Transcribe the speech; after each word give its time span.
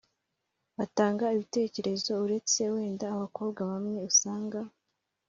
bagatanga 0.77 1.25
ibitekerezo. 1.35 2.11
Uretse 2.25 2.61
wenda 2.73 3.05
abakobwa 3.15 3.61
bamwe 3.71 3.97
usanga 4.09 4.59